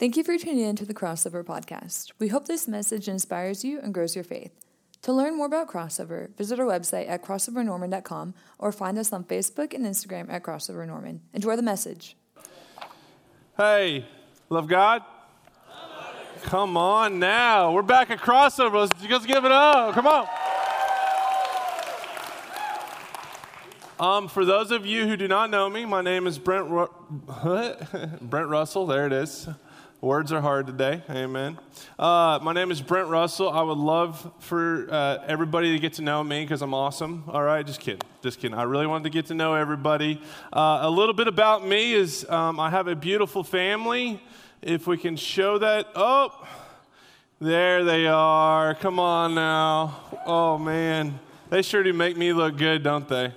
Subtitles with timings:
[0.00, 2.12] Thank you for tuning in to the Crossover Podcast.
[2.18, 4.50] We hope this message inspires you and grows your faith.
[5.02, 9.74] To learn more about Crossover, visit our website at crossovernorman.com or find us on Facebook
[9.74, 11.20] and Instagram at Crossover Norman.
[11.34, 12.16] Enjoy the message.
[13.58, 14.06] Hey,
[14.48, 15.02] love God?
[16.44, 17.70] Come on now.
[17.70, 18.76] We're back at Crossover.
[18.76, 19.92] Let's just give it up.
[19.92, 20.26] Come on.
[24.00, 26.88] Um, for those of you who do not know me, my name is Brent, Ru-
[28.22, 28.86] Brent Russell.
[28.86, 29.46] There it is.
[30.02, 31.02] Words are hard today.
[31.10, 31.58] Amen.
[31.98, 33.50] Uh, my name is Brent Russell.
[33.50, 37.24] I would love for uh, everybody to get to know me because I'm awesome.
[37.28, 38.00] All right, just kidding.
[38.22, 38.56] Just kidding.
[38.56, 40.18] I really wanted to get to know everybody.
[40.54, 44.22] Uh, a little bit about me is um, I have a beautiful family.
[44.62, 45.88] If we can show that.
[45.94, 46.48] Oh,
[47.38, 48.74] there they are.
[48.76, 50.00] Come on now.
[50.24, 51.20] Oh, man.
[51.50, 53.34] They sure do make me look good, don't they?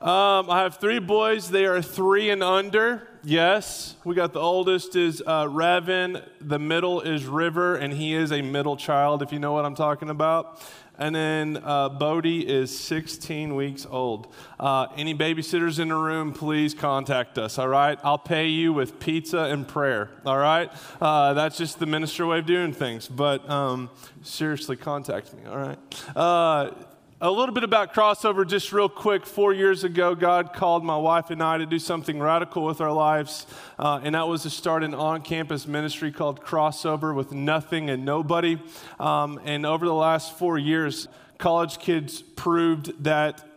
[0.00, 1.50] Um, I have three boys.
[1.50, 3.06] They are three and under.
[3.24, 8.32] Yes, we got the oldest is uh, Revan, the middle is River, and he is
[8.32, 10.60] a middle child, if you know what I'm talking about.
[10.98, 14.32] And then uh, Bodie is 16 weeks old.
[14.58, 17.98] Uh, any babysitters in the room, please contact us, all right?
[18.02, 20.70] I'll pay you with pizza and prayer, all right?
[21.00, 23.08] Uh, that's just the minister way of doing things.
[23.08, 23.90] But um,
[24.22, 25.78] seriously, contact me, all right?
[27.24, 29.26] A little bit about crossover, just real quick.
[29.26, 32.90] Four years ago, God called my wife and I to do something radical with our
[32.90, 33.46] lives,
[33.78, 38.04] uh, and that was to start an on campus ministry called Crossover with nothing and
[38.04, 38.60] nobody.
[38.98, 41.06] Um, and over the last four years,
[41.38, 43.48] college kids proved that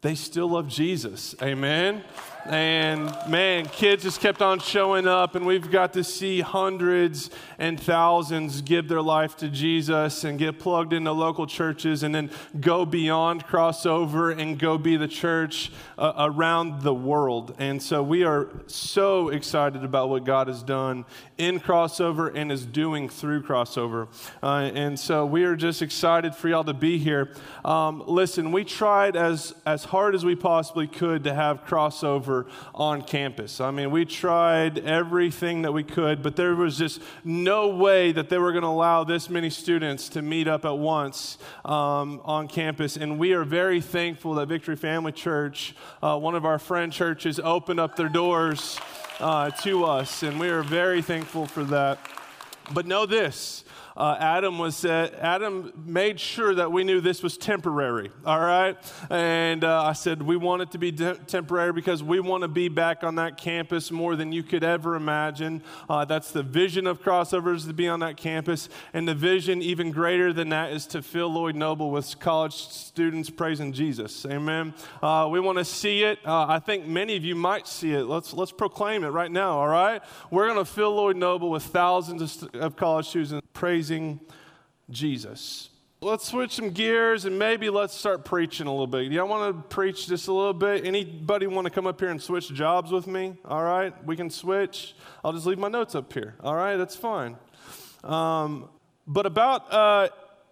[0.00, 1.36] they still love Jesus.
[1.40, 2.02] Amen.
[2.48, 7.80] And man, kids just kept on showing up, and we've got to see hundreds and
[7.80, 12.30] thousands give their life to Jesus and get plugged into local churches and then
[12.60, 17.52] go beyond crossover and go be the church uh, around the world.
[17.58, 21.04] And so we are so excited about what God has done
[21.38, 24.06] in crossover and is doing through crossover.
[24.40, 27.32] Uh, and so we are just excited for y'all to be here.
[27.64, 32.35] Um, listen, we tried as, as hard as we possibly could to have crossover
[32.74, 33.60] on campus.
[33.60, 38.28] I mean, we tried everything that we could, but there was just no way that
[38.28, 42.48] they were going to allow this many students to meet up at once um, on
[42.48, 42.96] campus.
[42.96, 47.38] And we are very thankful that Victory Family Church, uh, one of our friend churches,
[47.38, 48.78] opened up their doors
[49.20, 50.22] uh, to us.
[50.22, 51.98] And we are very thankful for that.
[52.72, 53.64] But know this
[53.96, 58.10] uh, Adam was uh, Adam made sure that we knew this was temporary.
[58.26, 58.76] All right,
[59.08, 62.48] and uh, I said we want it to be de- temporary because we want to
[62.48, 65.62] be back on that campus more than you could ever imagine.
[65.88, 69.90] Uh, that's the vision of crossovers to be on that campus, and the vision even
[69.90, 74.26] greater than that is to fill Lloyd Noble with college students praising Jesus.
[74.26, 74.74] Amen.
[75.02, 76.18] Uh, we want to see it.
[76.22, 78.04] Uh, I think many of you might see it.
[78.04, 79.58] Let's let's proclaim it right now.
[79.58, 83.85] All right, we're going to fill Lloyd Noble with thousands of, of college students praising
[84.90, 85.70] Jesus.
[86.00, 89.10] Let's switch some gears and maybe let's start preaching a little bit.
[89.10, 90.84] Y'all want to preach just a little bit?
[90.84, 93.34] Anybody want to come up here and switch jobs with me?
[93.44, 94.94] All right, we can switch.
[95.24, 96.34] I'll just leave my notes up here.
[96.40, 97.36] All right, that's fine.
[98.04, 98.68] Um,
[99.06, 100.08] but about uh,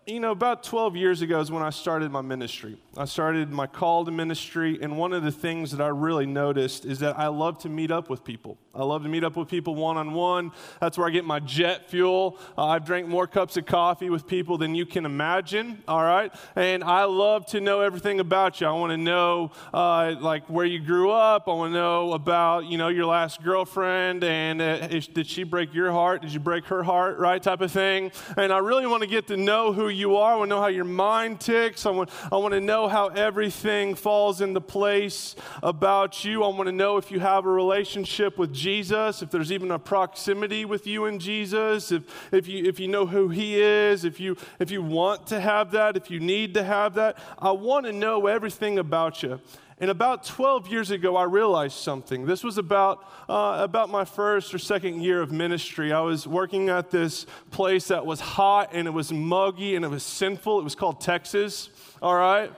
[0.07, 2.77] you know, about 12 years ago is when I started my ministry.
[2.97, 6.85] I started my call to ministry, and one of the things that I really noticed
[6.85, 8.59] is that I love to meet up with people.
[8.75, 10.53] I love to meet up with people one on one.
[10.81, 12.39] That's where I get my jet fuel.
[12.59, 16.33] Uh, I've drank more cups of coffee with people than you can imagine, all right?
[16.55, 18.67] And I love to know everything about you.
[18.67, 21.49] I want to know, uh, like, where you grew up.
[21.49, 25.73] I want to know about, you know, your last girlfriend, and uh, did she break
[25.73, 26.23] your heart?
[26.23, 27.43] Did you break her heart, right?
[27.43, 28.13] Type of thing.
[28.37, 30.35] And I really want to get to know who you are.
[30.35, 31.87] I want to know how your mind ticks.
[31.87, 36.45] I want, I want to know how everything falls into place about you.
[36.45, 39.79] I want to know if you have a relationship with Jesus, if there's even a
[39.79, 44.21] proximity with you and Jesus, if, if, you, if you know who He is, if
[44.21, 47.19] you, if you want to have that, if you need to have that.
[47.39, 49.41] I want to know everything about you.
[49.81, 52.27] And about 12 years ago, I realized something.
[52.27, 55.93] This was about, uh, about my first or second year of ministry.
[55.93, 59.89] I was working at this place that was hot and it was muggy and it
[59.89, 60.61] was sinful.
[60.61, 62.53] It was called Texas, all right?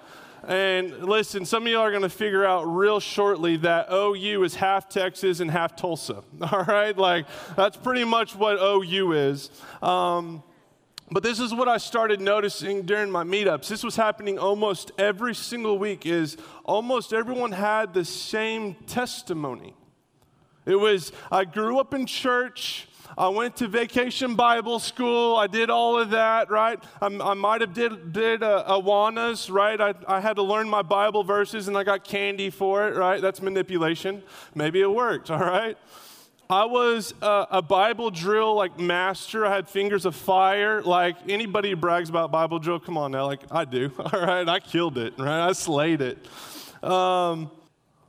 [0.46, 4.54] And listen, some of y'all are going to figure out real shortly that OU is
[4.54, 6.22] half Texas and half Tulsa.
[6.52, 6.96] All right?
[6.96, 7.26] Like,
[7.56, 9.50] that's pretty much what OU is.
[9.82, 10.44] Um,
[11.10, 13.68] but this is what I started noticing during my meetups.
[13.68, 19.74] This was happening almost every single week is almost everyone had the same testimony.
[20.64, 22.88] It was I grew up in church,
[23.18, 25.36] I went to vacation Bible school.
[25.36, 26.82] I did all of that, right?
[27.00, 29.80] I, I might have did, did uh, Awanas, right?
[29.80, 33.20] I, I had to learn my Bible verses and I got candy for it, right?
[33.22, 34.22] That's manipulation.
[34.54, 35.78] Maybe it worked, all right?
[36.48, 39.44] I was a, a, Bible drill like master.
[39.44, 40.81] I had fingers of fire.
[40.81, 43.90] Like anybody who brags about Bible drill, come on now, like I do.
[43.98, 45.14] All right, I killed it.
[45.19, 46.19] Right, I slayed it.
[46.84, 47.50] Um,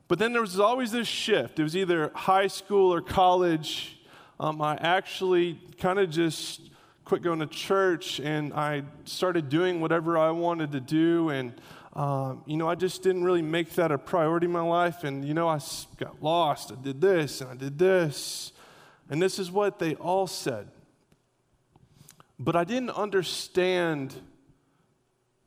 [0.07, 1.59] but then there was always this shift.
[1.59, 3.97] It was either high school or college.
[4.39, 6.61] Um, I actually kind of just
[7.05, 11.29] quit going to church and I started doing whatever I wanted to do.
[11.29, 11.53] And,
[11.97, 15.03] um, you know, I just didn't really make that a priority in my life.
[15.03, 15.59] And, you know, I
[15.97, 16.71] got lost.
[16.71, 18.53] I did this and I did this.
[19.09, 20.67] And this is what they all said.
[22.37, 24.13] But I didn't understand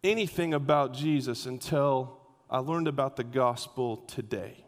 [0.03, 2.19] anything about Jesus until
[2.51, 4.65] I learned about the gospel today.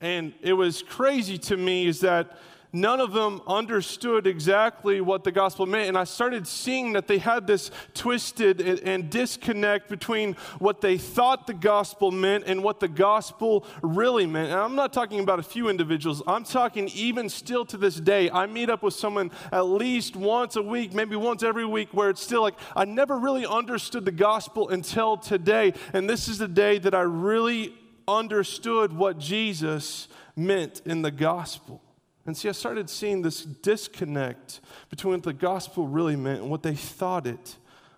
[0.00, 2.36] And it was crazy to me is that
[2.72, 5.88] none of them understood exactly what the gospel meant.
[5.88, 11.46] And I started seeing that they had this twisted and, disconnect between what they thought
[11.46, 14.50] the gospel meant and what the gospel really meant.
[14.50, 18.30] And I'm not talking about a few individuals, I'm talking even still to this day.
[18.30, 22.10] I meet up with someone at least once a week, maybe once every week, where
[22.10, 25.72] it's still like, I never really understood the gospel until today.
[25.92, 27.74] And this is the day that I really
[28.06, 31.82] understood what Jesus meant in the gospel.
[32.26, 36.62] And see, I started seeing this disconnect between what the gospel really meant and what
[36.62, 37.56] they thought it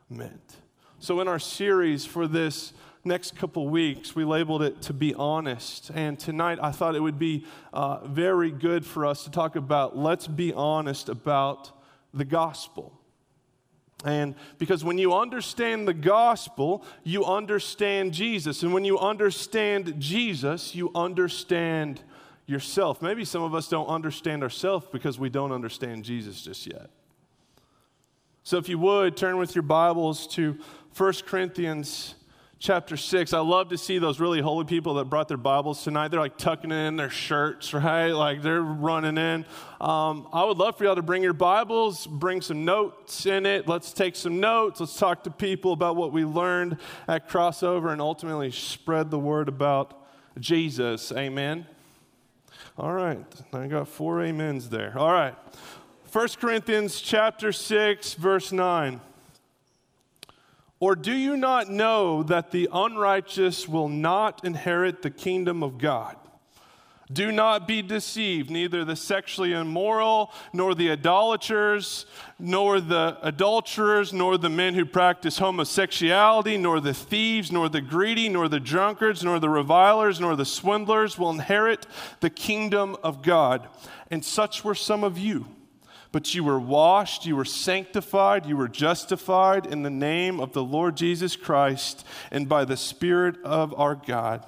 [0.08, 0.56] meant.
[0.98, 2.72] So, in our series for this
[3.04, 5.90] next couple weeks, we labeled it To Be Honest.
[5.94, 9.96] And tonight, I thought it would be uh, very good for us to talk about
[9.96, 11.72] let's be honest about
[12.14, 12.98] the gospel.
[14.04, 18.62] And because when you understand the gospel, you understand Jesus.
[18.62, 22.02] And when you understand Jesus, you understand
[22.52, 23.02] yourself.
[23.02, 26.90] Maybe some of us don't understand ourselves because we don't understand Jesus just yet.
[28.44, 30.58] So if you would, turn with your Bibles to
[30.96, 32.14] 1 Corinthians
[32.58, 33.32] chapter 6.
[33.32, 36.08] I love to see those really holy people that brought their Bibles tonight.
[36.08, 38.12] They're like tucking in their shirts, right?
[38.12, 39.44] Like they're running in.
[39.80, 43.66] Um, I would love for y'all to bring your Bibles, bring some notes in it.
[43.66, 44.78] Let's take some notes.
[44.78, 46.78] Let's talk to people about what we learned
[47.08, 50.06] at Crossover and ultimately spread the word about
[50.38, 51.10] Jesus.
[51.10, 51.66] Amen.
[52.78, 53.24] All right.
[53.52, 54.98] I got four amens there.
[54.98, 55.34] All right.
[56.10, 59.00] 1 Corinthians chapter 6 verse 9.
[60.80, 66.16] Or do you not know that the unrighteous will not inherit the kingdom of God?
[67.12, 72.06] Do not be deceived, neither the sexually immoral, nor the idolaters,
[72.38, 78.28] nor the adulterers, nor the men who practice homosexuality, nor the thieves, nor the greedy,
[78.28, 81.86] nor the drunkards, nor the revilers, nor the swindlers will inherit
[82.20, 83.68] the kingdom of God.
[84.10, 85.46] And such were some of you.
[86.12, 90.62] But you were washed, you were sanctified, you were justified in the name of the
[90.62, 94.44] Lord Jesus Christ and by the Spirit of our God.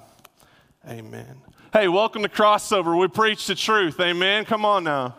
[0.87, 1.44] Amen.
[1.77, 2.97] Hey, welcome to Crossover.
[2.97, 3.99] We preach the truth.
[3.99, 4.45] Amen.
[4.45, 5.17] Come on now.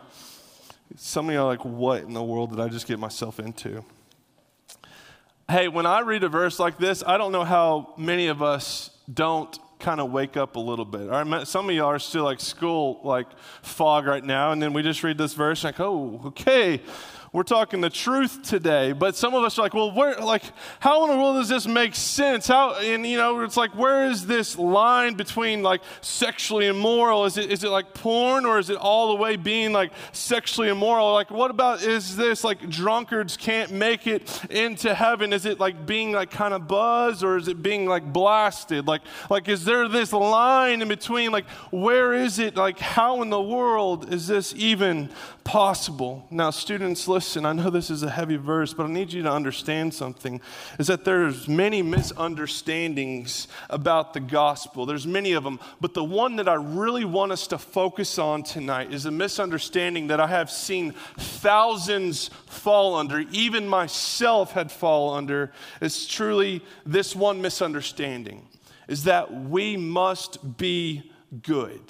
[0.95, 3.85] Some of you are like, what in the world did I just get myself into?
[5.47, 8.89] Hey, when I read a verse like this, I don't know how many of us
[9.13, 11.11] don't kind of wake up a little bit.
[11.11, 13.27] All right, some of y'all are still like school, like
[13.61, 16.81] fog right now, and then we just read this verse, like, oh, okay,
[17.37, 18.93] we're talking the truth today.
[18.93, 20.41] But some of us are like, well, where, like,
[20.79, 22.47] how in the world does this make sense?
[22.47, 27.25] How, and you know, it's like, where is this line between like sexually immoral?
[27.25, 30.69] Is it, is it like porn or is it all the way being like sexually
[30.69, 31.13] immoral?
[31.13, 35.31] Like, what about, is this like drunkards can't make it into heaven?
[35.31, 38.87] Is it like being like kind of buzz or is it being like blasted?
[38.87, 41.31] Like, like, is there this line in between?
[41.31, 42.55] Like, where is it?
[42.55, 45.11] Like, how in the world is this even
[45.43, 46.25] possible?
[46.31, 49.31] Now, students, listen, I know this is a heavy verse, but I need you to
[49.31, 50.39] understand something
[50.79, 54.85] is that there's many misunderstandings about the gospel.
[54.85, 58.43] There's many of them, but the one that I really want us to focus on
[58.43, 65.13] tonight is a misunderstanding that I have seen thousands fall under, even myself had fall
[65.13, 65.51] under.
[65.81, 68.47] It's truly this one misunderstanding
[68.87, 71.81] is that we must be good.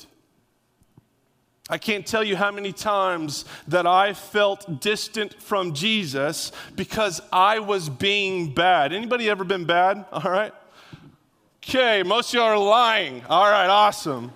[1.70, 7.60] I can't tell you how many times that I felt distant from Jesus because I
[7.60, 8.94] was being bad.
[8.94, 10.06] Anybody ever been bad?
[10.12, 10.54] All right.
[11.62, 13.22] Okay, most of y'all are lying.
[13.26, 14.32] All right, awesome.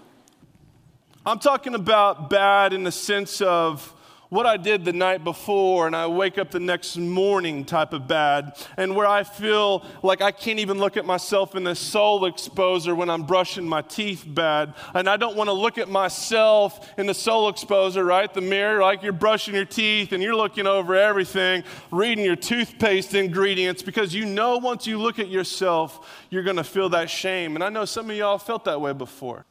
[1.26, 3.94] I'm talking about bad in the sense of
[4.32, 8.08] what I did the night before and I wake up the next morning type of
[8.08, 12.22] bad, and where I feel like I can't even look at myself in the soul
[12.22, 16.98] exposer when I'm brushing my teeth bad, and I don't want to look at myself
[16.98, 18.34] in the soul exposer, right?
[18.34, 23.14] The mirror, like you're brushing your teeth and you're looking over everything, reading your toothpaste
[23.14, 27.56] ingredients because you know once you look at yourself, you're going to feel that shame.
[27.56, 29.46] And I know some of y'all felt that way before.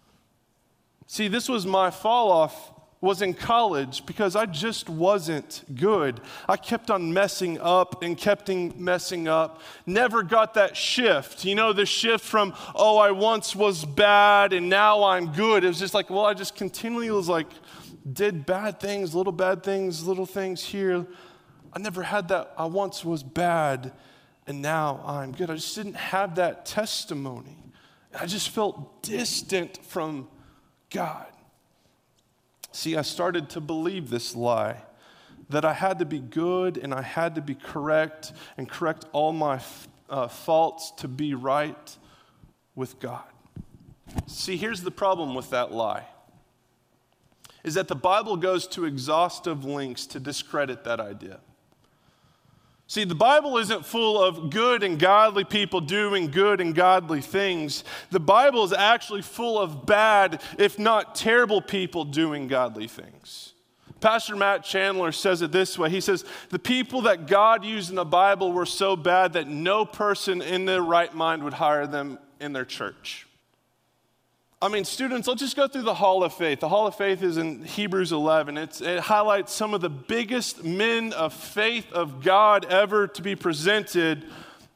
[1.06, 6.20] See, this was my fall off was in college because I just wasn't good.
[6.46, 9.62] I kept on messing up and kept on messing up.
[9.86, 11.44] Never got that shift.
[11.46, 15.64] You know, the shift from, oh, I once was bad and now I'm good.
[15.64, 17.48] It was just like, well, I just continually was like,
[18.10, 21.06] did bad things, little bad things, little things here.
[21.72, 22.52] I never had that.
[22.58, 23.92] I once was bad
[24.46, 25.48] and now I'm good.
[25.48, 27.56] I just didn't have that testimony.
[28.18, 30.28] I just felt distant from
[30.90, 31.26] God.
[32.72, 34.82] See, I started to believe this lie
[35.48, 39.32] that I had to be good and I had to be correct and correct all
[39.32, 39.60] my
[40.08, 41.96] uh, faults to be right
[42.74, 43.24] with God.
[44.26, 46.06] See, here's the problem with that lie
[47.62, 51.40] is that the Bible goes to exhaustive lengths to discredit that idea.
[52.90, 57.84] See, the Bible isn't full of good and godly people doing good and godly things.
[58.10, 63.52] The Bible is actually full of bad, if not terrible, people doing godly things.
[64.00, 67.94] Pastor Matt Chandler says it this way He says, The people that God used in
[67.94, 72.18] the Bible were so bad that no person in their right mind would hire them
[72.40, 73.28] in their church.
[74.62, 76.60] I mean, students, let's just go through the Hall of Faith.
[76.60, 78.58] The Hall of Faith is in Hebrews 11.
[78.58, 83.34] It's, it highlights some of the biggest men of faith of God ever to be
[83.34, 84.26] presented,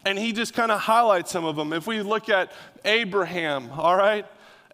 [0.06, 1.74] and he just kind of highlights some of them.
[1.74, 2.50] If we look at
[2.86, 4.24] Abraham, all right?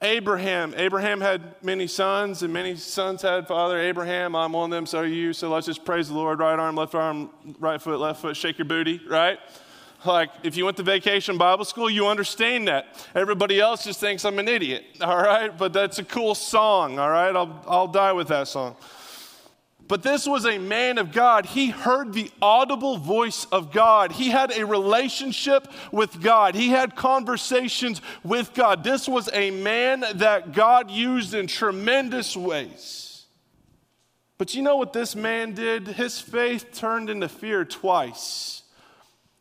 [0.00, 0.74] Abraham.
[0.76, 4.36] Abraham had many sons, and many sons had father Abraham.
[4.36, 5.32] I'm one of them, so are you.
[5.32, 6.38] So let's just praise the Lord.
[6.38, 9.40] Right arm, left arm, right foot, left foot, shake your booty, right?
[10.04, 12.86] Like, if you went to vacation Bible school, you understand that.
[13.14, 15.56] Everybody else just thinks I'm an idiot, all right?
[15.56, 17.34] But that's a cool song, all right?
[17.34, 18.76] I'll, I'll die with that song.
[19.90, 21.46] But this was a man of God.
[21.46, 24.12] He heard the audible voice of God.
[24.12, 26.54] He had a relationship with God.
[26.54, 28.84] He had conversations with God.
[28.84, 33.26] This was a man that God used in tremendous ways.
[34.38, 35.88] But you know what this man did?
[35.88, 38.59] His faith turned into fear twice.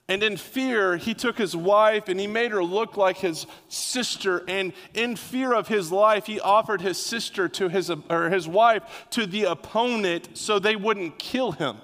[0.09, 4.43] And in fear, he took his wife and he made her look like his sister.
[4.47, 9.05] And in fear of his life, he offered his sister to his, or his wife
[9.11, 11.77] to the opponent so they wouldn't kill him.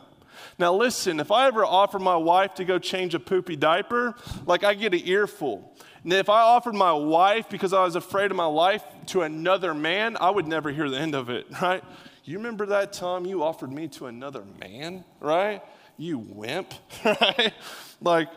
[0.58, 4.16] Now, listen, if I ever offer my wife to go change a poopy diaper,
[4.48, 5.72] like I get an earful.
[6.04, 9.76] And if I offered my wife because I was afraid of my life to another
[9.76, 11.84] man, I would never hear the end of it, right?
[12.24, 15.62] You remember that time you offered me to another man, right?
[15.96, 16.74] You wimp,
[17.06, 17.54] right?
[18.02, 18.30] Like,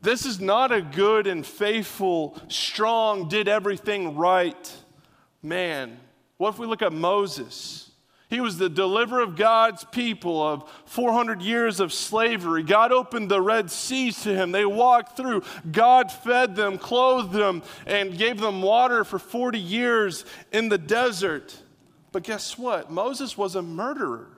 [0.00, 4.76] this is not a good and faithful, strong, did everything right
[5.42, 5.98] man.
[6.36, 7.90] What if we look at Moses?
[8.30, 12.62] He was the deliverer of God's people of 400 years of slavery.
[12.62, 14.52] God opened the Red Seas to him.
[14.52, 15.42] They walked through.
[15.72, 21.56] God fed them, clothed them, and gave them water for 40 years in the desert.
[22.12, 22.90] But guess what?
[22.90, 24.28] Moses was a murderer.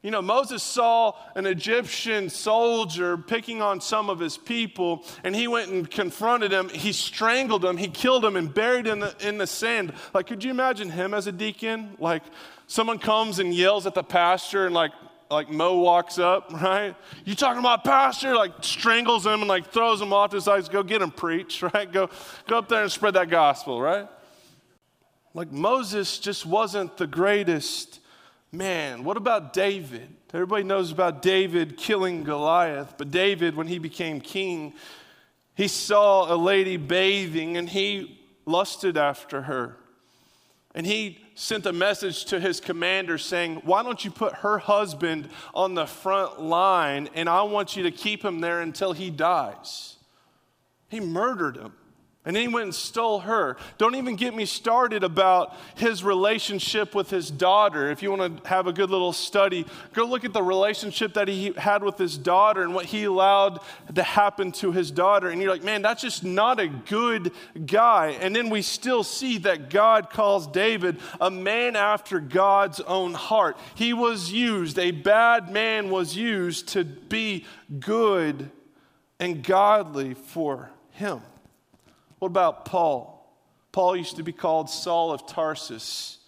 [0.00, 5.48] You know, Moses saw an Egyptian soldier picking on some of his people, and he
[5.48, 6.68] went and confronted him.
[6.68, 9.92] He strangled him, he killed him, and buried him in the, in the sand.
[10.14, 11.96] Like, could you imagine him as a deacon?
[11.98, 12.22] Like,
[12.68, 14.92] someone comes and yells at the pastor, and like,
[15.30, 16.94] like Mo walks up, right?
[17.24, 18.36] You talking about pastor?
[18.36, 20.68] Like strangles him and like throws him off to the sides.
[20.68, 21.90] Go get him, preach, right?
[21.90, 22.08] Go,
[22.46, 24.08] go up there and spread that gospel, right?
[25.34, 28.00] Like Moses just wasn't the greatest
[28.52, 29.04] man.
[29.04, 30.08] What about David?
[30.32, 34.74] Everybody knows about David killing Goliath, but David, when he became king,
[35.54, 39.76] he saw a lady bathing and he lusted after her.
[40.74, 45.28] And he sent a message to his commander saying, Why don't you put her husband
[45.54, 49.96] on the front line and I want you to keep him there until he dies?
[50.88, 51.72] He murdered him.
[52.24, 53.56] And then he went and stole her.
[53.78, 57.90] Don't even get me started about his relationship with his daughter.
[57.90, 61.28] If you want to have a good little study, go look at the relationship that
[61.28, 63.60] he had with his daughter and what he allowed
[63.94, 65.30] to happen to his daughter.
[65.30, 67.32] And you're like, man, that's just not a good
[67.64, 68.18] guy.
[68.20, 73.56] And then we still see that God calls David a man after God's own heart.
[73.74, 77.46] He was used, a bad man was used to be
[77.78, 78.50] good
[79.18, 81.22] and godly for him.
[82.18, 83.14] What about Paul?
[83.72, 86.18] Paul used to be called Saul of Tarsus.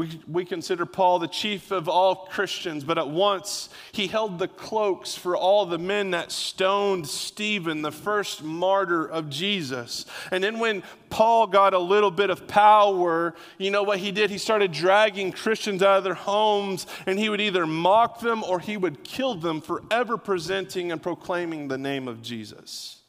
[0.00, 4.48] We, we consider Paul the chief of all Christians, but at once he held the
[4.48, 10.06] cloaks for all the men that stoned Stephen, the first martyr of Jesus.
[10.30, 14.30] And then when Paul got a little bit of power, you know what he did?
[14.30, 18.58] He started dragging Christians out of their homes, and he would either mock them or
[18.58, 22.99] he would kill them for ever presenting and proclaiming the name of Jesus.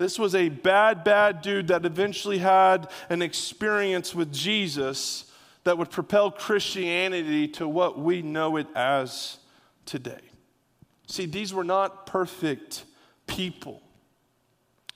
[0.00, 5.30] This was a bad, bad dude that eventually had an experience with Jesus
[5.64, 9.36] that would propel Christianity to what we know it as
[9.84, 10.22] today.
[11.06, 12.86] See, these were not perfect
[13.26, 13.82] people.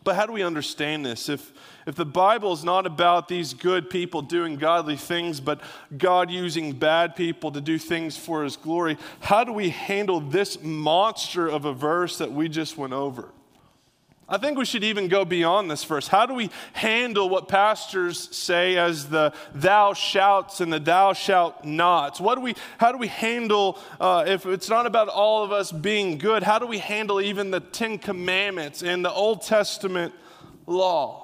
[0.04, 1.28] But how do we understand this?
[1.28, 1.52] If,
[1.86, 5.60] if the Bible is not about these good people doing godly things, but
[5.98, 10.62] God using bad people to do things for his glory, how do we handle this
[10.62, 13.33] monster of a verse that we just went over?
[14.26, 16.08] I think we should even go beyond this verse.
[16.08, 21.64] How do we handle what pastors say as the thou shouts and the thou shalt
[21.64, 22.20] nots?
[22.20, 25.70] What do we, how do we handle, uh, if it's not about all of us
[25.70, 30.14] being good, how do we handle even the Ten Commandments and the Old Testament
[30.66, 31.23] law?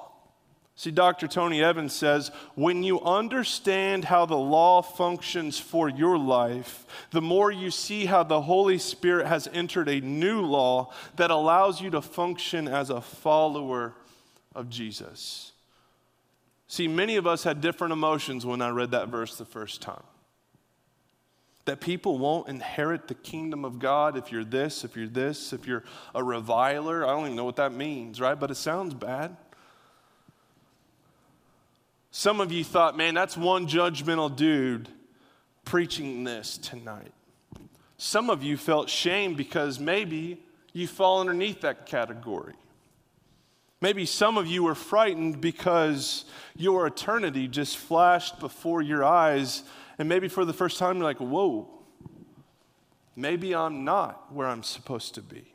[0.80, 1.28] See, Dr.
[1.28, 7.50] Tony Evans says when you understand how the law functions for your life, the more
[7.50, 12.00] you see how the Holy Spirit has entered a new law that allows you to
[12.00, 13.92] function as a follower
[14.54, 15.52] of Jesus.
[16.66, 20.04] See, many of us had different emotions when I read that verse the first time.
[21.66, 25.66] That people won't inherit the kingdom of God if you're this, if you're this, if
[25.66, 25.84] you're
[26.14, 27.04] a reviler.
[27.04, 28.40] I don't even know what that means, right?
[28.40, 29.36] But it sounds bad.
[32.20, 34.90] Some of you thought, man, that's one judgmental dude
[35.64, 37.14] preaching this tonight.
[37.96, 40.38] Some of you felt shame because maybe
[40.74, 42.52] you fall underneath that category.
[43.80, 49.62] Maybe some of you were frightened because your eternity just flashed before your eyes,
[49.98, 51.70] and maybe for the first time you're like, whoa,
[53.16, 55.54] maybe I'm not where I'm supposed to be.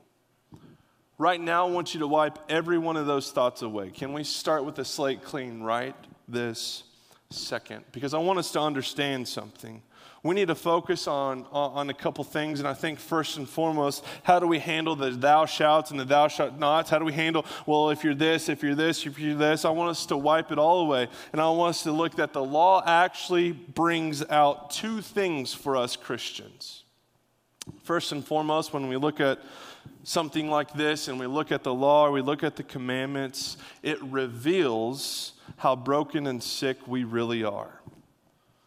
[1.20, 3.92] Right now, I want you to wipe every one of those thoughts away.
[3.92, 5.96] Can we start with a slate clean, right?
[6.28, 6.84] This
[7.30, 9.82] second because I want us to understand something.
[10.24, 14.04] We need to focus on, on a couple things, and I think first and foremost,
[14.24, 16.90] how do we handle the thou shouts and the thou shalt nots?
[16.90, 19.66] How do we handle, well, if you're this, if you're this, if you're this?
[19.66, 22.34] I want us to wipe it all away, and I want us to look that
[22.34, 26.86] the law actually brings out two things for us Christians.
[27.84, 29.38] First and foremost, when we look at
[30.04, 34.02] something like this and we look at the law we look at the commandments, it
[34.02, 37.82] reveals how broken and sick we really are.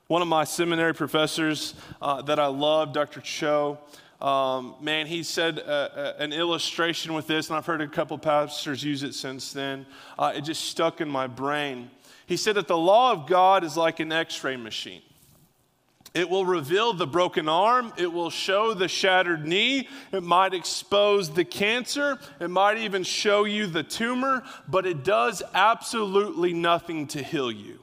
[0.07, 3.21] One of my seminary professors uh, that I love, Dr.
[3.21, 3.79] Cho,
[4.21, 8.19] um, man, he said uh, uh, an illustration with this, and I've heard a couple
[8.19, 9.87] pastors use it since then.
[10.19, 11.91] Uh, it just stuck in my brain.
[12.27, 15.03] He said that the law of God is like an x ray machine.
[16.15, 17.93] It will reveal the broken arm.
[17.97, 19.89] It will show the shattered knee.
[20.11, 22.19] It might expose the cancer.
[22.41, 27.81] It might even show you the tumor, but it does absolutely nothing to heal you.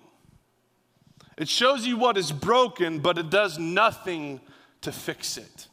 [1.38, 4.42] It shows you what is broken, but it does nothing
[4.82, 5.68] to fix it.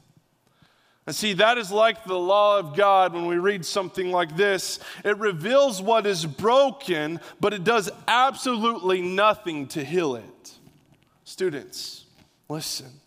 [1.07, 4.79] And see, that is like the law of God when we read something like this.
[5.05, 10.59] It reveals what is broken, but it does absolutely nothing to heal it.
[11.25, 12.02] Students,
[12.53, 13.01] Listen,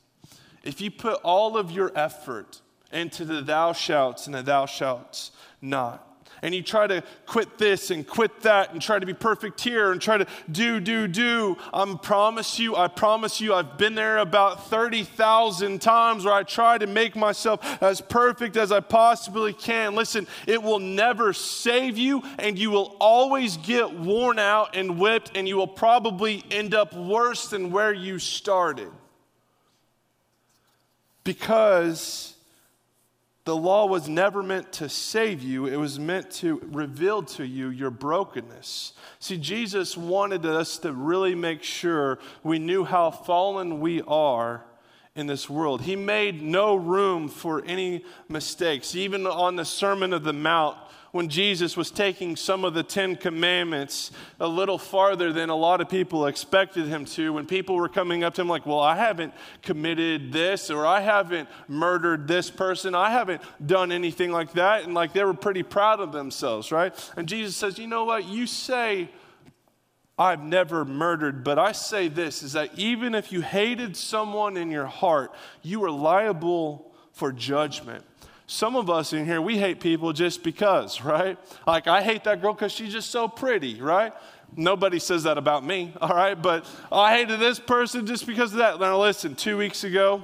[0.63, 5.29] if you put all of your effort into the thou shalt and the thou shalt
[5.61, 6.01] not,
[6.41, 9.91] and you try to quit this and quit that and try to be perfect here
[9.91, 14.17] and try to do, do, do, I promise you, I promise you, I've been there
[14.17, 19.93] about 30,000 times where I try to make myself as perfect as I possibly can.
[19.93, 25.37] Listen, it will never save you and you will always get worn out and whipped
[25.37, 28.89] and you will probably end up worse than where you started
[31.25, 32.35] because
[33.43, 37.69] the law was never meant to save you, it was meant to reveal to you
[37.69, 38.93] your brokenness.
[39.19, 44.63] See, Jesus wanted us to really make sure we knew how fallen we are
[45.15, 45.81] in this world.
[45.81, 48.95] He made no room for any mistakes.
[48.95, 50.77] Even on the Sermon of the Mount,
[51.15, 55.79] when Jesus was taking some of the Ten Commandments a little farther than a lot
[55.79, 58.97] of people expected him to, when people were coming up to him, like, Well, I
[58.97, 64.83] haven't committed this, or I haven't murdered this person, I haven't done anything like that.
[64.83, 66.93] And like they were pretty proud of themselves, right?
[67.15, 68.25] And Jesus says, You know what?
[68.25, 69.09] You say,
[70.17, 74.69] I've never murdered, but I say this is that even if you hated someone in
[74.69, 78.03] your heart, you are liable for judgment.
[78.47, 81.37] Some of us in here, we hate people just because, right?
[81.65, 84.13] Like, I hate that girl because she's just so pretty, right?
[84.55, 86.39] Nobody says that about me, all right?
[86.39, 88.79] But I hated this person just because of that.
[88.79, 90.23] Now, listen, two weeks ago,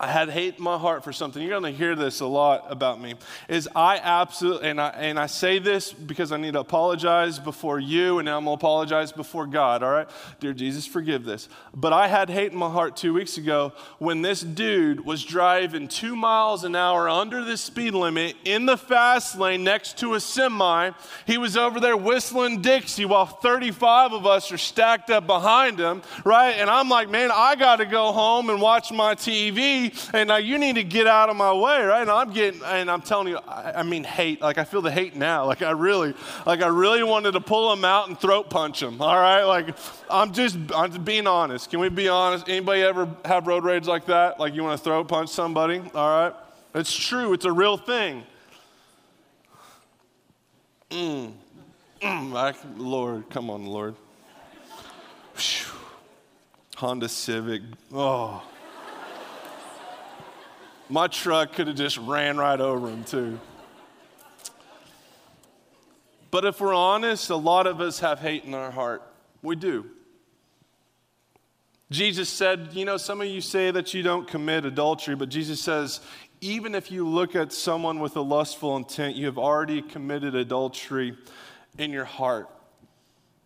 [0.00, 1.40] I had hate in my heart for something.
[1.40, 3.14] You're going to hear this a lot about me.
[3.48, 7.78] Is I absolutely, and I, and I say this because I need to apologize before
[7.78, 10.08] you, and now I'm going to apologize before God, all right?
[10.40, 11.48] Dear Jesus, forgive this.
[11.74, 15.86] But I had hate in my heart two weeks ago when this dude was driving
[15.86, 20.20] two miles an hour under the speed limit in the fast lane next to a
[20.20, 20.90] semi.
[21.26, 26.02] He was over there whistling Dixie while 35 of us are stacked up behind him,
[26.24, 26.52] right?
[26.52, 30.36] And I'm like, man, I got to go home and watch my TV and now
[30.36, 32.02] you need to get out of my way, right?
[32.02, 34.40] And I'm getting, and I'm telling you, I, I, mean, hate.
[34.40, 35.46] Like I feel the hate now.
[35.46, 36.14] Like I really,
[36.46, 39.00] like I really wanted to pull him out and throat punch him.
[39.00, 39.76] All right, like
[40.10, 41.70] I'm just, I'm just being honest.
[41.70, 42.48] Can we be honest?
[42.48, 44.38] Anybody ever have road rage like that?
[44.40, 45.80] Like you want to throat punch somebody?
[45.94, 46.34] All right,
[46.74, 47.32] it's true.
[47.32, 48.24] It's a real thing.
[50.90, 51.32] Mm.
[52.02, 53.94] Mm, Lord, come on, Lord.
[56.76, 57.62] Honda Civic.
[57.92, 58.42] Oh.
[60.88, 63.40] My truck could have just ran right over him, too.
[66.30, 69.02] But if we're honest, a lot of us have hate in our heart.
[69.42, 69.86] We do.
[71.90, 75.60] Jesus said, you know, some of you say that you don't commit adultery, but Jesus
[75.60, 76.00] says,
[76.40, 81.16] even if you look at someone with a lustful intent, you have already committed adultery
[81.76, 82.48] in your heart.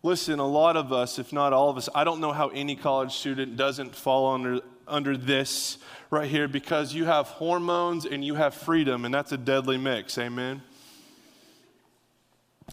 [0.01, 2.75] Listen, a lot of us, if not all of us, I don't know how any
[2.77, 5.77] college student doesn't fall under, under this
[6.09, 10.17] right here because you have hormones and you have freedom, and that's a deadly mix.
[10.17, 10.61] Amen.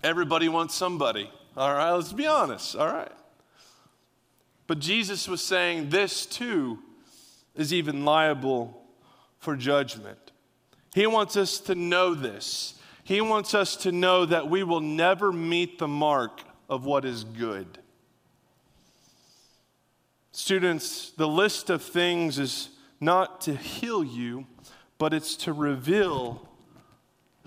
[0.02, 1.30] Everybody wants somebody.
[1.56, 2.76] All right, let's be honest.
[2.76, 3.12] All right.
[4.66, 6.78] But Jesus was saying this too
[7.54, 8.82] is even liable
[9.38, 10.32] for judgment.
[10.94, 12.78] He wants us to know this.
[13.04, 17.24] He wants us to know that we will never meet the mark of what is
[17.24, 17.78] good.
[20.36, 22.70] Students, the list of things is
[23.00, 24.48] not to heal you,
[24.98, 26.48] but it's to reveal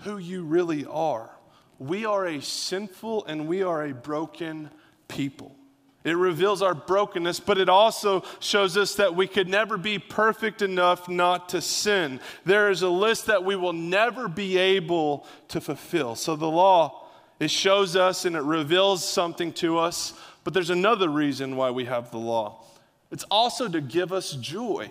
[0.00, 1.30] who you really are.
[1.78, 4.70] We are a sinful and we are a broken
[5.06, 5.54] people.
[6.02, 10.62] It reveals our brokenness, but it also shows us that we could never be perfect
[10.62, 12.20] enough not to sin.
[12.46, 16.14] There is a list that we will never be able to fulfill.
[16.14, 17.06] So the law,
[17.38, 21.84] it shows us and it reveals something to us, but there's another reason why we
[21.84, 22.64] have the law.
[23.10, 24.90] It's also to give us joy.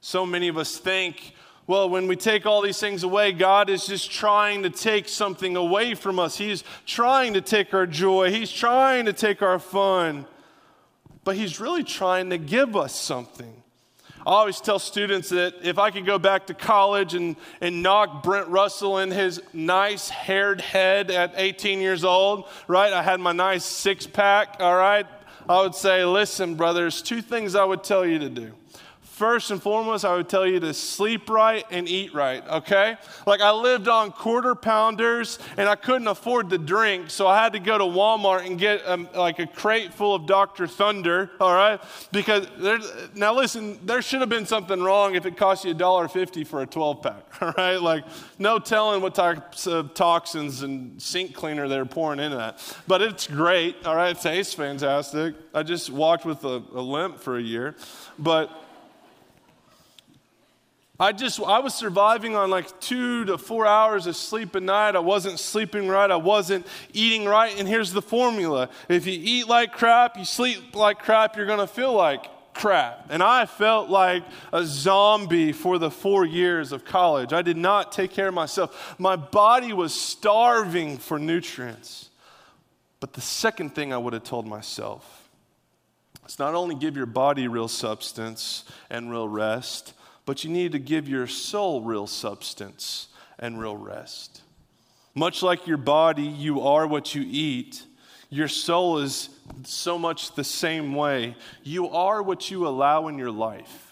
[0.00, 1.34] So many of us think,
[1.66, 5.54] well, when we take all these things away, God is just trying to take something
[5.56, 6.38] away from us.
[6.38, 10.26] He's trying to take our joy, He's trying to take our fun,
[11.24, 13.62] but He's really trying to give us something.
[14.26, 18.22] I always tell students that if I could go back to college and, and knock
[18.22, 22.92] Brent Russell in his nice haired head at 18 years old, right?
[22.92, 25.06] I had my nice six pack, all right?
[25.48, 28.52] I would say, listen, brothers, two things I would tell you to do.
[29.18, 32.96] First and foremost, I would tell you to sleep right and eat right, okay?
[33.26, 37.54] Like I lived on quarter pounders and I couldn't afford the drink, so I had
[37.54, 40.68] to go to Walmart and get um, like a crate full of Dr.
[40.68, 41.80] Thunder, all right?
[42.12, 42.46] Because
[43.12, 46.66] now listen, there should have been something wrong if it cost you $1.50 for a
[46.66, 47.82] 12 pack, all right?
[47.82, 48.04] Like
[48.38, 52.62] no telling what types of toxins and sink cleaner they're pouring into that.
[52.86, 54.16] But it's great, all right?
[54.16, 55.34] It tastes fantastic.
[55.52, 57.74] I just walked with a, a limp for a year,
[58.16, 58.66] but
[61.00, 64.96] I just, I was surviving on like two to four hours of sleep a night.
[64.96, 66.10] I wasn't sleeping right.
[66.10, 67.56] I wasn't eating right.
[67.56, 71.60] And here's the formula if you eat like crap, you sleep like crap, you're going
[71.60, 73.06] to feel like crap.
[73.10, 77.32] And I felt like a zombie for the four years of college.
[77.32, 78.96] I did not take care of myself.
[78.98, 82.10] My body was starving for nutrients.
[82.98, 85.28] But the second thing I would have told myself
[86.26, 89.94] is not only give your body real substance and real rest,
[90.28, 94.42] but you need to give your soul real substance and real rest.
[95.14, 97.82] Much like your body, you are what you eat.
[98.28, 99.30] Your soul is
[99.64, 101.34] so much the same way.
[101.62, 103.87] You are what you allow in your life.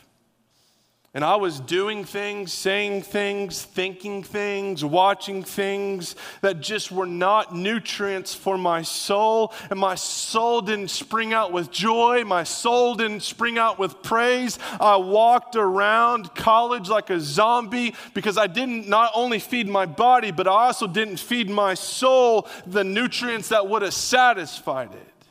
[1.16, 7.56] And I was doing things, saying things, thinking things, watching things that just were not
[7.56, 9.54] nutrients for my soul.
[9.70, 12.24] And my soul didn't spring out with joy.
[12.24, 14.58] My soul didn't spring out with praise.
[14.78, 20.32] I walked around college like a zombie because I didn't not only feed my body,
[20.32, 25.26] but I also didn't feed my soul the nutrients that would have satisfied it.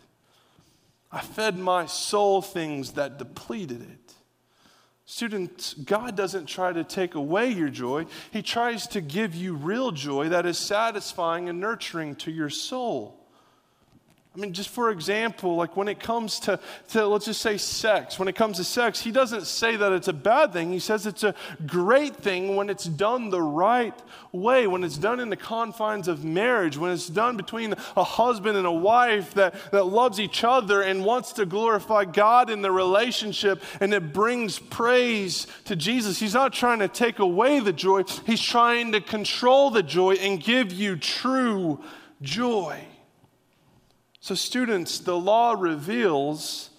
[1.11, 4.04] I fed my soul things that depleted it.
[5.07, 8.07] Students, God doesn't try to take away your joy.
[8.31, 13.24] He tries to give you real joy that is satisfying and nurturing to your soul.
[14.35, 18.19] I mean, just for example, like when it comes to, to, let's just say sex,
[18.19, 20.73] when it comes to sex, he doesn't say that it's a bad thing.
[20.73, 21.33] He says it's a
[21.65, 23.97] great thing when it's done the right
[24.33, 28.57] way, when it's done in the confines of marriage, when it's done between a husband
[28.57, 32.71] and a wife that, that loves each other and wants to glorify God in the
[32.71, 36.19] relationship and it brings praise to Jesus.
[36.19, 40.43] He's not trying to take away the joy, he's trying to control the joy and
[40.43, 41.81] give you true
[42.21, 42.85] joy.
[44.25, 46.71] So, students, the law reveals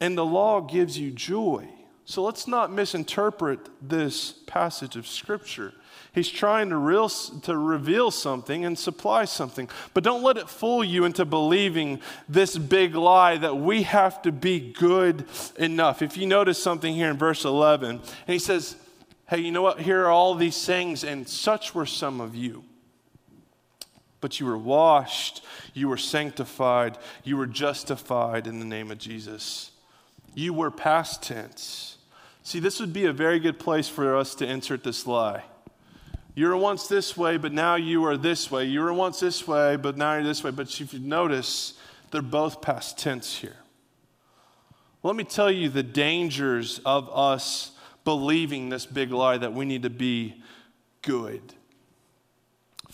[0.00, 1.68] and the law gives you joy.
[2.06, 5.74] So, let's not misinterpret this passage of Scripture.
[6.14, 9.68] He's trying to, real, to reveal something and supply something.
[9.92, 14.32] But don't let it fool you into believing this big lie that we have to
[14.32, 15.26] be good
[15.58, 16.00] enough.
[16.00, 18.76] If you notice something here in verse 11, and he says,
[19.28, 19.82] Hey, you know what?
[19.82, 22.64] Here are all these things, and such were some of you
[24.26, 29.70] but you were washed, you were sanctified, you were justified in the name of Jesus.
[30.34, 31.96] You were past tense.
[32.42, 35.44] See, this would be a very good place for us to insert this lie.
[36.34, 38.64] You were once this way, but now you are this way.
[38.64, 40.50] You were once this way, but now you're this way.
[40.50, 41.74] But if you notice,
[42.10, 43.58] they're both past tense here.
[45.04, 47.70] Let me tell you the dangers of us
[48.02, 50.42] believing this big lie that we need to be
[51.02, 51.54] good.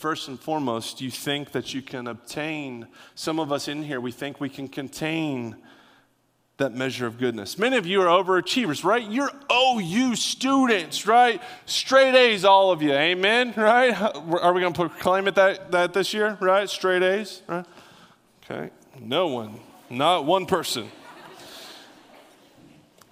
[0.02, 4.10] First and foremost, you think that you can obtain, some of us in here, we
[4.10, 5.54] think we can contain
[6.56, 7.56] that measure of goodness.
[7.56, 9.08] Many of you are overachievers, right?
[9.08, 11.40] You're OU students, right?
[11.66, 12.92] Straight A's, all of you.
[12.92, 13.92] Amen, right?
[13.96, 16.68] Are we going to proclaim it that, that this year, right?
[16.68, 17.64] Straight A's, right?
[18.42, 18.70] Okay.
[18.98, 20.90] No one, not one person.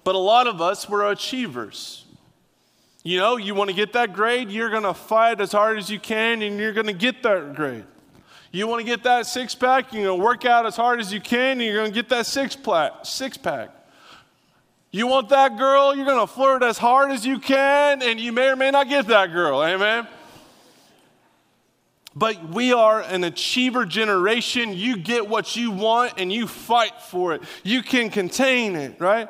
[0.02, 2.04] But a lot of us, we're achievers.
[3.02, 5.88] You know, you want to get that grade, you're going to fight as hard as
[5.88, 7.84] you can and you're going to get that grade.
[8.52, 11.12] You want to get that six pack, you're going to work out as hard as
[11.12, 12.92] you can and you're going to get that six pack.
[13.04, 13.70] Six pack.
[14.90, 18.32] You want that girl, you're going to flirt as hard as you can and you
[18.32, 19.62] may or may not get that girl.
[19.62, 20.06] Amen.
[22.14, 24.74] But we are an achiever generation.
[24.74, 27.42] You get what you want and you fight for it.
[27.62, 29.28] You can contain it, right?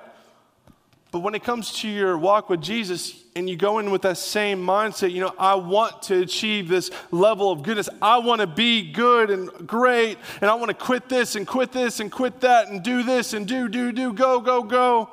[1.13, 4.17] But when it comes to your walk with Jesus and you go in with that
[4.17, 7.89] same mindset, you know, I want to achieve this level of goodness.
[8.01, 11.73] I want to be good and great, and I want to quit this and quit
[11.73, 15.11] this and quit that and do this and do, do, do, go, go, go.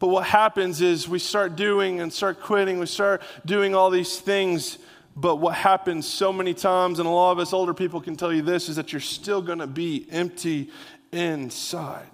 [0.00, 4.18] But what happens is we start doing and start quitting, we start doing all these
[4.18, 4.78] things.
[5.16, 8.32] But what happens so many times, and a lot of us older people can tell
[8.32, 10.70] you this, is that you're still going to be empty
[11.10, 12.06] inside.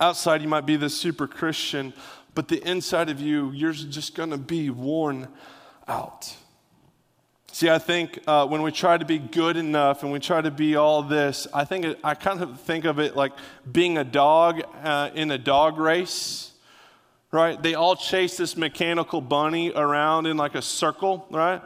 [0.00, 1.92] Outside, you might be this super Christian,
[2.34, 5.28] but the inside of you, you're just going to be worn
[5.88, 6.36] out.
[7.50, 10.50] See, I think uh, when we try to be good enough and we try to
[10.52, 13.32] be all this, I think it, I kind of think of it like
[13.72, 16.52] being a dog uh, in a dog race,
[17.32, 17.60] right?
[17.60, 21.60] They all chase this mechanical bunny around in like a circle, right?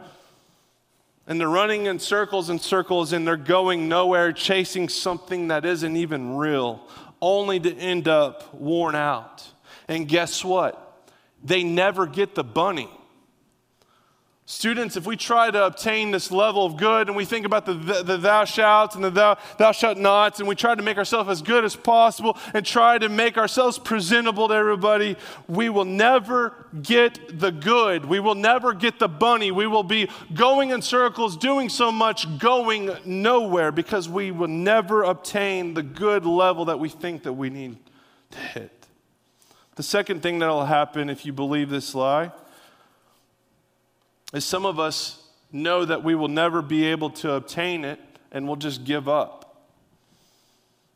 [1.27, 5.95] And they're running in circles and circles and they're going nowhere, chasing something that isn't
[5.95, 6.87] even real
[7.23, 9.47] only to end up worn out.
[9.87, 11.09] And guess what?
[11.41, 12.89] They never get the bunny.
[14.45, 17.75] Students, if we try to obtain this level of good and we think about the,
[17.75, 20.97] the, the, thou shalt and the thou, thou shalt nots, and we try to make
[20.97, 25.15] ourselves as good as possible and try to make ourselves presentable to everybody,
[25.47, 28.03] we will never get the good.
[28.03, 29.49] We will never get the bunny.
[29.51, 35.03] We will be going in circles, doing so much, going nowhere because we will never
[35.03, 37.77] obtain the good level that we think that we need
[38.31, 38.87] to hit.
[39.75, 42.33] The second thing that will happen if you believe this lie
[44.33, 47.99] is some of us know that we will never be able to obtain it
[48.31, 49.43] and we'll just give up.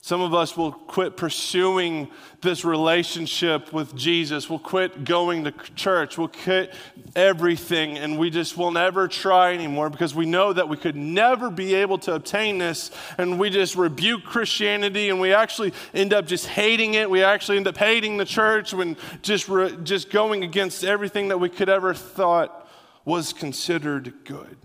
[0.01, 2.07] Some of us will quit pursuing
[2.41, 4.49] this relationship with Jesus.
[4.49, 6.17] We'll quit going to church.
[6.17, 6.73] We'll quit
[7.13, 11.49] everything and we just will never try anymore because we know that we could never
[11.49, 12.89] be able to obtain this.
[13.17, 17.09] And we just rebuke Christianity and we actually end up just hating it.
[17.09, 21.39] We actually end up hating the church and just, re- just going against everything that
[21.39, 22.66] we could ever thought
[23.07, 24.57] was considered good.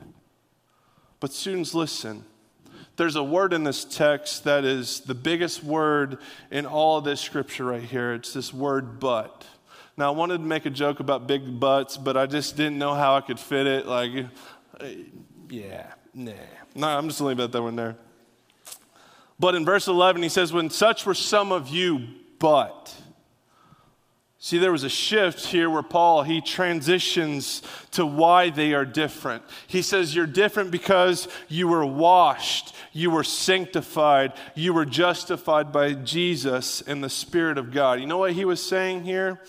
[1.20, 2.24] But students, listen.
[2.96, 6.18] There's a word in this text that is the biggest word
[6.50, 8.14] in all of this scripture right here.
[8.14, 9.46] It's this word but.
[9.96, 12.94] Now, I wanted to make a joke about big butts, but I just didn't know
[12.94, 13.86] how I could fit it.
[13.86, 14.26] Like,
[14.80, 14.86] uh,
[15.48, 16.32] yeah, nah.
[16.74, 17.94] No, I'm just leaving that one there.
[19.38, 22.08] But in verse 11, he says, When such were some of you,
[22.40, 22.92] but.
[24.44, 29.44] See, there was a shift here where Paul, he transitions to why they are different.
[29.68, 35.92] He says, You're different because you were washed, you were sanctified, you were justified by
[35.92, 38.00] Jesus and the Spirit of God.
[38.00, 39.40] You know what he was saying here?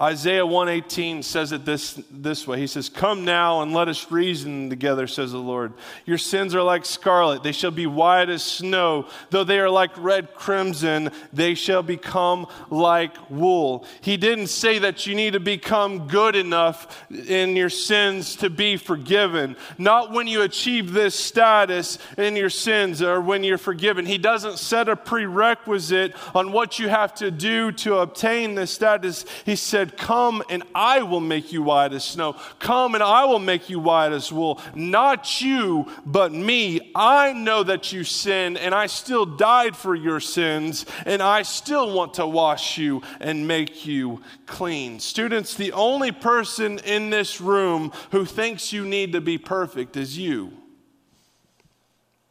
[0.00, 2.60] Isaiah 118 says it this, this way.
[2.60, 5.72] He says, Come now and let us reason together, says the Lord.
[6.06, 9.08] Your sins are like scarlet, they shall be white as snow.
[9.30, 13.84] Though they are like red crimson, they shall become like wool.
[14.00, 18.76] He didn't say that you need to become good enough in your sins to be
[18.76, 19.56] forgiven.
[19.78, 24.06] Not when you achieve this status in your sins or when you're forgiven.
[24.06, 29.24] He doesn't set a prerequisite on what you have to do to obtain this status.
[29.44, 32.34] He said, said, Come and I will make you white as snow.
[32.58, 34.60] Come and I will make you white as wool.
[34.74, 36.92] Not you, but me.
[36.94, 41.92] I know that you sin and I still died for your sins and I still
[41.94, 45.00] want to wash you and make you clean.
[45.00, 50.18] Students, the only person in this room who thinks you need to be perfect is
[50.18, 50.52] you.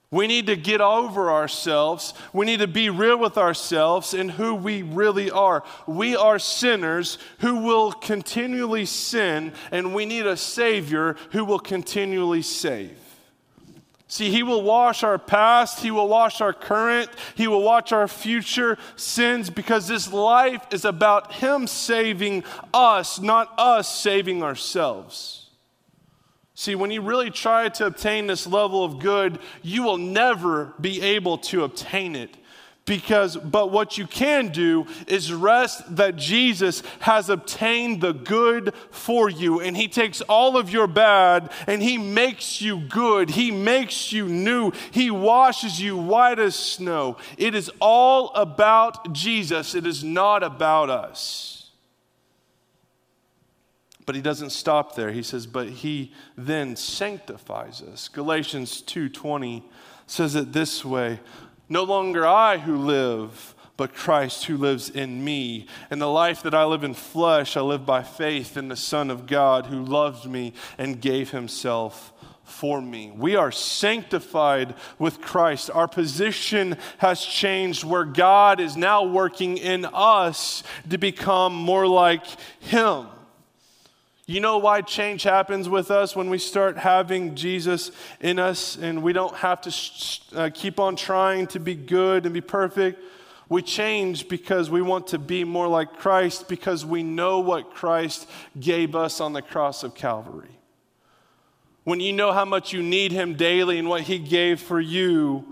[0.10, 2.14] We need to get over ourselves.
[2.32, 5.64] We need to be real with ourselves and who we really are.
[5.86, 12.42] We are sinners who will continually sin, and we need a Savior who will continually
[12.42, 12.98] save.
[14.08, 18.08] See, He will wash our past, He will wash our current, He will wash our
[18.08, 25.47] future sins because this life is about Him saving us, not us saving ourselves.
[26.60, 31.00] See, when you really try to obtain this level of good, you will never be
[31.04, 32.36] able to obtain it.
[32.84, 39.30] Because, but what you can do is rest that Jesus has obtained the good for
[39.30, 39.60] you.
[39.60, 43.30] And He takes all of your bad and He makes you good.
[43.30, 44.72] He makes you new.
[44.90, 47.18] He washes you white as snow.
[47.38, 51.57] It is all about Jesus, it is not about us.
[54.08, 55.12] But he doesn't stop there.
[55.12, 58.08] He says, but he then sanctifies us.
[58.08, 59.64] Galatians 2:20
[60.08, 61.20] says it this way:
[61.68, 65.68] No longer I who live, but Christ who lives in me.
[65.92, 69.12] And the life that I live in flesh, I live by faith in the Son
[69.12, 72.14] of God who loved me and gave himself
[72.46, 73.12] for me.
[73.14, 75.70] We are sanctified with Christ.
[75.70, 82.24] Our position has changed where God is now working in us to become more like
[82.62, 83.08] Him.
[84.30, 89.02] You know why change happens with us when we start having Jesus in us and
[89.02, 93.02] we don't have to uh, keep on trying to be good and be perfect?
[93.48, 98.30] We change because we want to be more like Christ because we know what Christ
[98.60, 100.60] gave us on the cross of Calvary.
[101.86, 105.46] When you know how much you need Him daily and what He gave for you,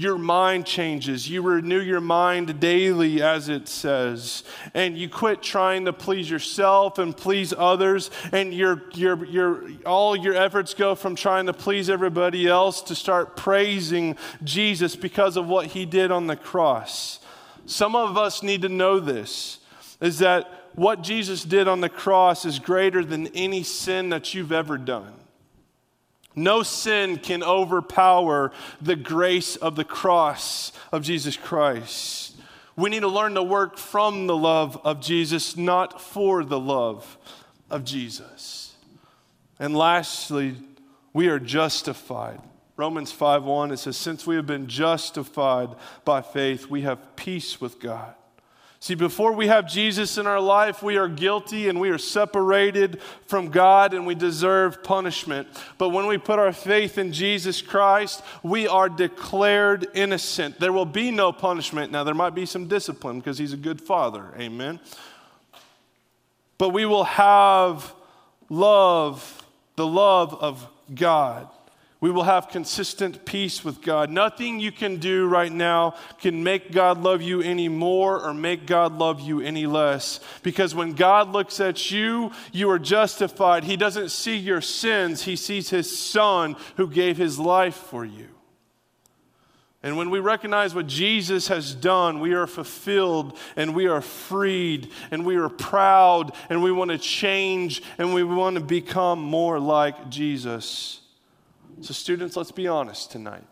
[0.00, 1.28] your mind changes.
[1.28, 4.44] You renew your mind daily, as it says.
[4.72, 8.10] And you quit trying to please yourself and please others.
[8.32, 12.94] And your, your, your, all your efforts go from trying to please everybody else to
[12.94, 17.18] start praising Jesus because of what he did on the cross.
[17.66, 19.58] Some of us need to know this
[20.00, 24.52] is that what Jesus did on the cross is greater than any sin that you've
[24.52, 25.12] ever done.
[26.34, 32.36] No sin can overpower the grace of the cross of Jesus Christ.
[32.76, 37.18] We need to learn to work from the love of Jesus, not for the love
[37.68, 38.74] of Jesus.
[39.58, 40.56] And lastly,
[41.12, 42.40] we are justified.
[42.76, 47.78] Romans 5:1 it says since we have been justified by faith, we have peace with
[47.80, 48.14] God
[48.82, 53.02] See, before we have Jesus in our life, we are guilty and we are separated
[53.26, 55.48] from God and we deserve punishment.
[55.76, 60.58] But when we put our faith in Jesus Christ, we are declared innocent.
[60.58, 61.92] There will be no punishment.
[61.92, 64.32] Now, there might be some discipline because He's a good Father.
[64.38, 64.80] Amen.
[66.56, 67.94] But we will have
[68.48, 71.48] love, the love of God.
[72.00, 74.08] We will have consistent peace with God.
[74.10, 78.66] Nothing you can do right now can make God love you any more or make
[78.66, 80.18] God love you any less.
[80.42, 83.64] Because when God looks at you, you are justified.
[83.64, 88.28] He doesn't see your sins, He sees His Son who gave His life for you.
[89.82, 94.90] And when we recognize what Jesus has done, we are fulfilled and we are freed
[95.10, 99.58] and we are proud and we want to change and we want to become more
[99.58, 101.00] like Jesus.
[101.82, 103.44] So, students, let's be honest tonight.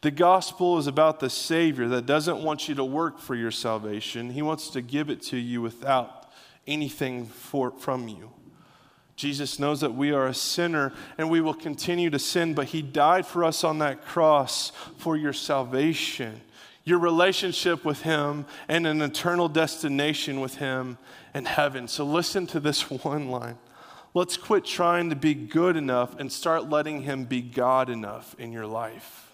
[0.00, 4.30] The gospel is about the Savior that doesn't want you to work for your salvation,
[4.30, 6.30] He wants to give it to you without
[6.66, 8.30] anything for, from you.
[9.14, 12.80] Jesus knows that we are a sinner and we will continue to sin, but He
[12.80, 16.40] died for us on that cross for your salvation.
[16.82, 20.96] your relationship with Him, and an eternal destination with Him
[21.34, 21.86] in heaven.
[21.86, 23.58] So listen to this one line.
[24.12, 28.52] Let's quit trying to be good enough and start letting Him be God enough in
[28.52, 29.32] your life.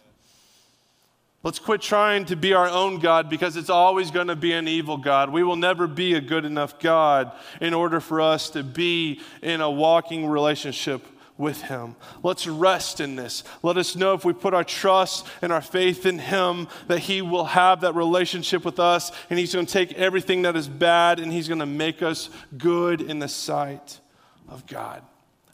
[1.42, 4.66] Let's quit trying to be our own God because it's always going to be an
[4.66, 5.30] evil God.
[5.30, 9.60] We will never be a good enough God in order for us to be in
[9.60, 11.06] a walking relationship
[11.38, 11.94] with Him.
[12.22, 13.44] Let's rest in this.
[13.62, 17.22] Let us know if we put our trust and our faith in Him that He
[17.22, 21.20] will have that relationship with us and He's going to take everything that is bad
[21.20, 24.00] and He's going to make us good in the sight
[24.48, 25.02] of God.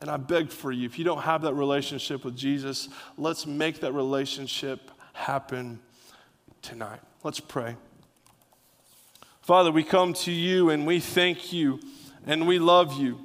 [0.01, 3.81] And I beg for you, if you don't have that relationship with Jesus, let's make
[3.81, 5.79] that relationship happen
[6.61, 7.01] tonight.
[7.23, 7.77] Let's pray.
[9.43, 11.79] Father, we come to you and we thank you
[12.27, 13.21] and we love you.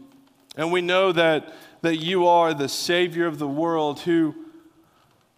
[0.55, 4.36] And we know that, that you are the Savior of the world who,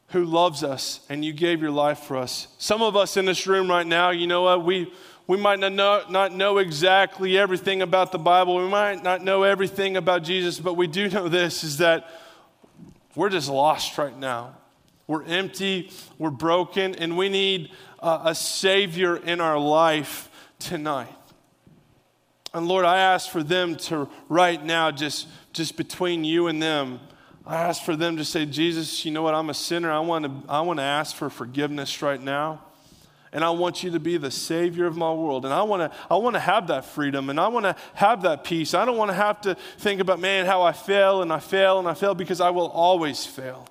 [0.10, 2.48] who loves us and you gave your life for us.
[2.58, 4.66] Some of us in this room right now, you know what?
[4.66, 4.92] We,
[5.30, 8.58] we might not know, not know exactly everything about the Bible.
[8.58, 12.10] We might not know everything about Jesus, but we do know this is that
[13.14, 14.58] we're just lost right now.
[15.06, 17.70] We're empty, we're broken, and we need
[18.00, 21.14] uh, a Savior in our life tonight.
[22.52, 27.00] And Lord, I ask for them to right now, just, just between you and them,
[27.46, 29.36] I ask for them to say, Jesus, you know what?
[29.36, 29.92] I'm a sinner.
[29.92, 32.64] I want to, I want to ask for forgiveness right now.
[33.32, 35.46] And I want you to be the Savior of my world.
[35.46, 38.24] And I want to, I want to have that freedom and I want to have
[38.24, 38.74] that peace.
[38.74, 41.80] I don't want to have to think about, man, how I fail and I fail
[41.80, 43.68] and I fail because I will always fail.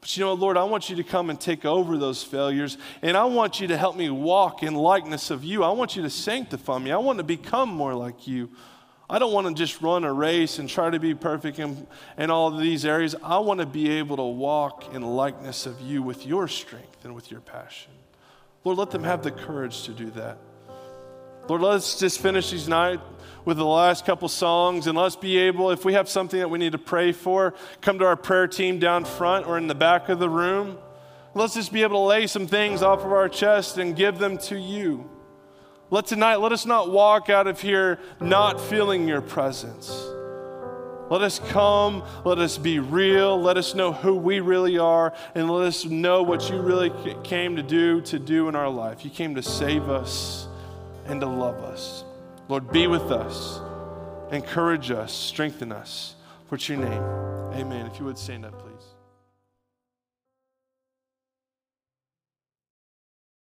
[0.00, 2.78] But you know what, Lord, I want you to come and take over those failures,
[3.02, 5.64] and I want you to help me walk in likeness of you.
[5.64, 6.92] I want you to sanctify me.
[6.92, 8.50] I want to become more like you.
[9.10, 11.88] I don't want to just run a race and try to be perfect in,
[12.18, 13.16] in all of these areas.
[13.20, 17.12] I want to be able to walk in likeness of you with your strength and
[17.14, 17.92] with your passion.
[18.66, 20.38] Lord, let them have the courage to do that.
[21.48, 22.98] Lord, let's just finish these night
[23.44, 26.58] with the last couple songs and let's be able, if we have something that we
[26.58, 30.08] need to pray for, come to our prayer team down front or in the back
[30.08, 30.78] of the room.
[31.32, 34.36] Let's just be able to lay some things off of our chest and give them
[34.38, 35.08] to you.
[35.90, 40.15] Let tonight, let us not walk out of here not feeling your presence.
[41.08, 45.48] Let us come, let us be real, let us know who we really are, and
[45.48, 46.92] let us know what you really
[47.22, 49.04] came to do to do in our life.
[49.04, 50.48] You came to save us
[51.06, 52.04] and to love us.
[52.48, 53.60] Lord, be with us,
[54.32, 56.14] encourage us, strengthen us.
[56.48, 57.02] For your name,
[57.60, 57.86] amen.
[57.86, 58.65] If you would stand up, please.